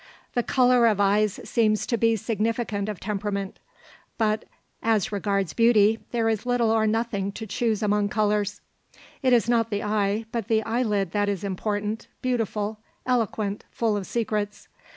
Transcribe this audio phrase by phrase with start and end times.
[0.33, 3.59] The colour of eyes seems to be significant of temperament,
[4.17, 4.45] but
[4.81, 8.61] as regards beauty there is little or nothing to choose among colours.
[9.21, 14.07] It is not the eye, but the eyelid, that is important, beautiful, eloquent, full of
[14.07, 14.67] secrets.